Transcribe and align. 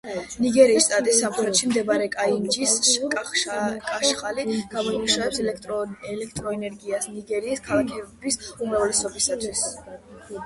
ნიგერის 0.43 0.83
შტატის 0.85 1.17
სამხრეთში 1.23 1.67
მდებარე 1.71 2.07
კაინჯის 2.13 2.73
კაშხალი 3.11 4.45
გამოიმუშავებს 4.71 5.41
ელექტროენერგიას 5.45 7.07
ნიგერიის 7.19 7.63
ქალაქების 7.69 8.41
უმრავლესობისთვის. 8.57 9.67